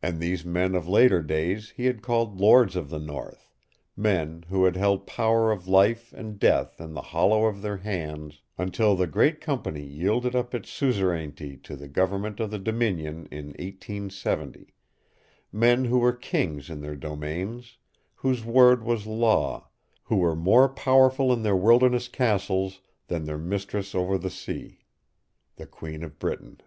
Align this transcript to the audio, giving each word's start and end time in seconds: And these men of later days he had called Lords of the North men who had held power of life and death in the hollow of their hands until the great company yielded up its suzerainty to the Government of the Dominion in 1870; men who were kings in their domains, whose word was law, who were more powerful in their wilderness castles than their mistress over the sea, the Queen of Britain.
And 0.00 0.18
these 0.18 0.46
men 0.46 0.74
of 0.74 0.88
later 0.88 1.22
days 1.22 1.74
he 1.76 1.84
had 1.84 2.00
called 2.00 2.40
Lords 2.40 2.74
of 2.74 2.88
the 2.88 2.98
North 2.98 3.50
men 3.94 4.46
who 4.48 4.64
had 4.64 4.76
held 4.76 5.06
power 5.06 5.52
of 5.52 5.68
life 5.68 6.10
and 6.14 6.38
death 6.38 6.80
in 6.80 6.94
the 6.94 7.02
hollow 7.12 7.44
of 7.44 7.60
their 7.60 7.76
hands 7.76 8.40
until 8.56 8.96
the 8.96 9.06
great 9.06 9.42
company 9.42 9.82
yielded 9.84 10.34
up 10.34 10.54
its 10.54 10.70
suzerainty 10.70 11.58
to 11.58 11.76
the 11.76 11.86
Government 11.86 12.40
of 12.40 12.50
the 12.50 12.58
Dominion 12.58 13.28
in 13.30 13.48
1870; 13.58 14.72
men 15.52 15.84
who 15.84 15.98
were 15.98 16.14
kings 16.16 16.70
in 16.70 16.80
their 16.80 16.96
domains, 16.96 17.76
whose 18.14 18.42
word 18.46 18.82
was 18.82 19.06
law, 19.06 19.68
who 20.04 20.16
were 20.16 20.34
more 20.34 20.66
powerful 20.70 21.30
in 21.30 21.42
their 21.42 21.54
wilderness 21.54 22.08
castles 22.08 22.80
than 23.08 23.24
their 23.26 23.36
mistress 23.36 23.94
over 23.94 24.16
the 24.16 24.30
sea, 24.30 24.78
the 25.56 25.66
Queen 25.66 26.02
of 26.02 26.18
Britain. 26.18 26.58